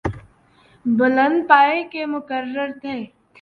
[0.85, 2.95] بلند پائے کے مقرر تھے۔